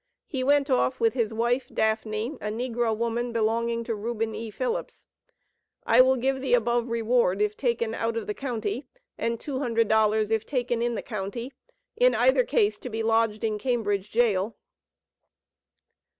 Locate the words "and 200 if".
9.19-10.43